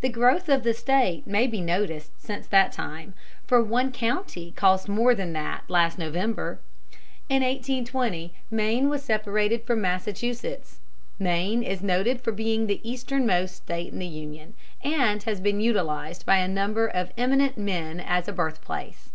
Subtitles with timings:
[0.00, 3.14] The growth of the State may be noticed since that time,
[3.46, 6.58] for one county cost more than that last November.
[7.28, 10.80] In 1820 Maine was separated from Massachusetts.
[11.20, 16.26] Maine is noted for being the easternmost State in the Union, and has been utilized
[16.26, 19.10] by a number of eminent men as a birthplace.